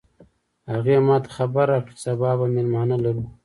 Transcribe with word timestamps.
هغې 0.71 0.95
ما 1.07 1.15
ته 1.23 1.29
خبر 1.37 1.65
راکړ 1.71 1.91
چې 1.97 2.01
سبا 2.05 2.29
به 2.39 2.45
مېلمانه 2.55 2.95
لرو 3.03 3.23